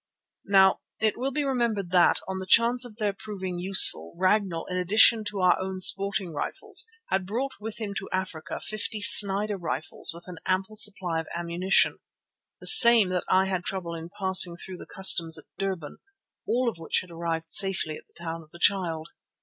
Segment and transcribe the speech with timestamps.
[0.47, 4.77] Now it will be remembered that, on the chance of their proving useful, Ragnall, in
[4.77, 10.09] addition to our own sporting rifles, had brought with him to Africa fifty Snider rifles
[10.11, 11.99] with an ample supply of ammunition,
[12.59, 15.99] the same that I had trouble in passing through the Customs at Durban,
[16.47, 19.09] all of which had arrived safely at the Town of the Child.